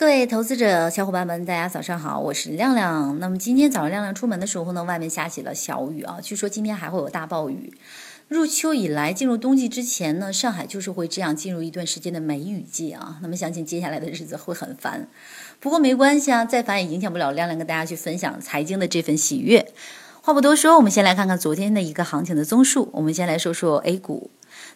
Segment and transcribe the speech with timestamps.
[0.00, 3.18] 各位投资者小伙伴们，大家早上好，我是亮亮。
[3.18, 7.74] 那么今天早上亮亮出门的时候呢，外面下起了小雨啊，据说今天还会有大暴雨。
[8.26, 13.18] 入秋以来，进入冬季之前呢，上海就是会这样进入一段时间的梅雨季啊。
[13.20, 15.06] 那么相信接下来的日子会很烦，
[15.60, 19.70] 不过没关系啊，再烦也影响不了亮亮跟大家去分享财经的这份喜悦。
[20.22, 22.88] 话不多说，我们先来看看昨天的一个行情的综述。
[22.94, 24.30] 我们先来说说 A 股。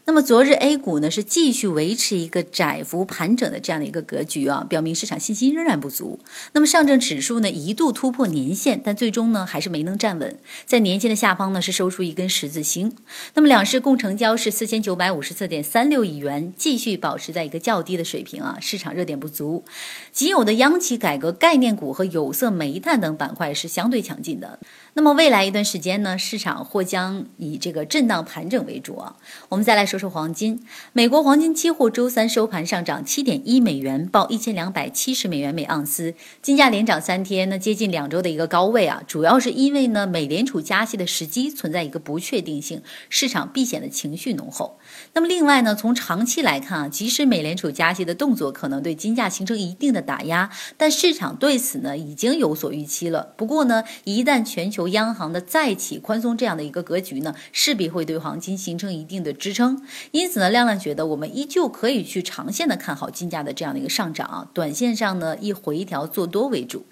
[0.07, 6.21] 那么昨日 A 股呢是继续维持一个窄幅盘整的这样的一个格局啊，表明市场信心仍然不足。
[6.53, 12.95] 那么上证指数呢一度突破年线，但最终呢还是没能站稳，在年线的下方呢是收出一根十字星。
[13.35, 19.65] 那么两市共成交是四千九百五十四点三六亿元，继续保持在一个较低的水平啊，市场热点不足。
[20.13, 24.59] 仅有的央企改革概念股和有色、煤炭等板块是相对强劲的。
[24.97, 29.17] 那么未来一段时间呢，市场或将以这个震荡盘整为主啊。
[29.49, 30.61] 我们再来说说黄金，
[30.93, 39.03] 美国黄金期货周三收盘上涨七点一美元，报一千两百七十美元每盎司，金价连涨三天，那接近两周的一个高位啊。
[39.07, 44.79] 主要是因为呢，美联储加息的时机存在一个不确定性，市场避险的情绪浓厚。
[45.15, 53.33] 那么另外呢，从长期来看啊，即使美联储加息的动作可能对金价形成一定的打压，但市场对此呢已经有所预期了。
[53.39, 59.81] 不过呢，一旦全球央行的再起宽松这样的一个格局呢，势必会对黄金形成一定的支撑。
[60.11, 66.85] 因此呢，亮亮觉得我们依旧可以去长线的看好金价的这样的一个上涨啊，短线上呢以回调做多为主。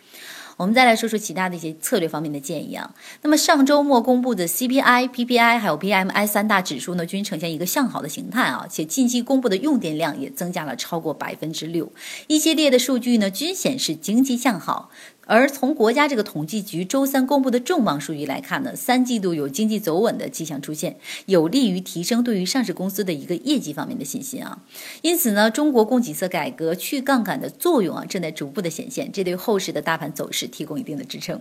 [0.59, 2.95] 我们再来说说其他的一些策略方面的建议啊。
[3.23, 11.91] 那么上周末公布的 CPI、PPI 还有 PMI 三大指数呢，均呈现一个向好的形态啊，且近期公布的用电量也增加了超过百分之六，
[12.29, 14.91] 一系列的数据呢均显示经济向好。
[15.25, 24.59] 而从国家这个统计局周三公布的重磅数据来看呢，三季度有经济走稳的迹象出现，有利于提升对于上市公司的一个业绩方面的信心啊。
[25.01, 31.41] 因此呢，中国供给侧改革去杠杆的作用啊，正在逐步的显现，这对后市的大盘走势提供一定的支撑。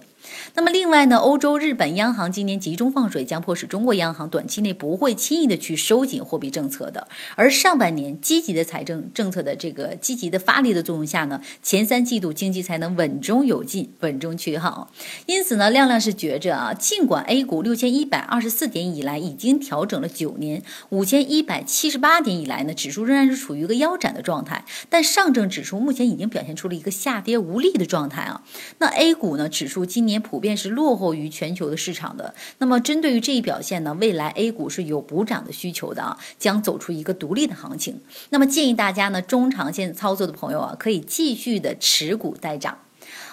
[0.54, 7.08] 那么另外呢，欧洲、日本央行今年集中放水，将迫使中国央行短期内不会轻易的去收紧货币政策的。
[7.36, 13.66] 而上半年积极的财政政策的这个积极的发力的作用下呢，前三季度经济才能稳中有。
[13.72, 14.92] 进稳中取好，
[15.28, 28.44] 因此呢，亮亮是觉着啊，尽管 A 股六千一百二十四点以来已经调整了九年，五千一百七十八点以来呢，指数仍然是处于一个腰斩的状态，但上证指数目前已经表现出了一个下跌无力的状态啊。
[28.80, 32.36] 那 A 股呢，指数今年普遍是落后于全球的市场的。
[32.58, 38.02] 那么针对于这一表现呢，未来 A 股是有补涨的需求的啊，将走出一个独立的行情。
[38.32, 42.78] 那么建议大家呢，中长线操作的朋友啊，可以继续的持股待涨。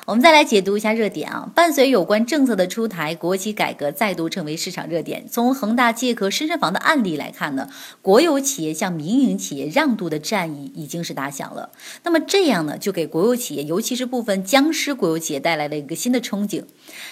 [0.06, 5.26] 我们再来解读一下热点啊，伴随有关政策的出台，国企改革再度成为市场热点。
[5.30, 7.68] 从恒大借壳深圳房的案例来看呢，
[8.00, 11.70] 国有企业向民营企业让渡的战役已经是打响了。
[12.04, 16.64] 那么这样呢，就给国有企业，尤其是部分僵尸国有企业带来了一个新的憧憬。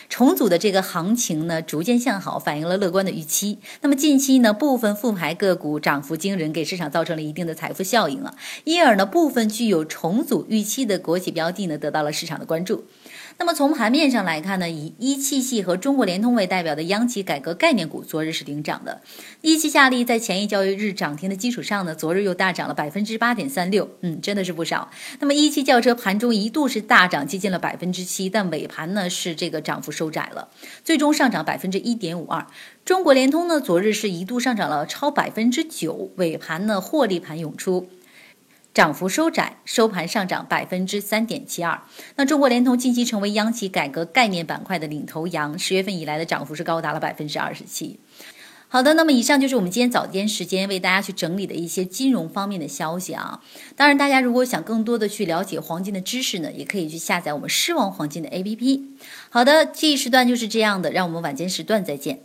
[0.08, 3.58] 重组的这个行情呢，逐渐向好，反映了乐观的预期。
[3.82, 8.34] 那么近期呢，部分复牌个股涨幅惊人，给市场造成了一定的财富效应啊，
[8.64, 12.86] 因而呢，部分具有重组预期的国企标的呢，得到了市场的关关注。
[13.38, 19.02] 那么从盘面上来看呢，以一汽系和中国联通为代表的央企改革概念股昨日是领涨的。
[19.42, 24.90] 一汽夏利在前一交易日涨停的基础上呢，昨日又大涨了百分之八点三六，嗯，真的是不少。
[25.20, 30.48] 那么一汽轿车盘中一度是大涨接近了百分之七，但尾盘呢是这个涨幅收窄了，
[30.82, 32.46] 最终上涨百分之一点五二。
[32.86, 37.90] 中国联通呢昨日是一度上涨了超百分之九，尾盘呢获利盘涌出。
[38.76, 41.80] 涨幅收窄，收盘上涨百分之三点七二。
[42.16, 47.98] 那中国联通近期成为央企改革概念板块的领头羊，十月份以来的涨幅是高达了百分之二十七。
[48.68, 53.40] 好的，那么以上就是我们今天早间时间为大家去整理的一些金融方面的消息啊。
[53.74, 58.82] 当然，大家如果想更多的去了解黄金的知识呢，也可以去下载我们狮王黄金的 APP。
[59.30, 62.20] 好的，这一时段就是这样的，让我们晚间时段再见。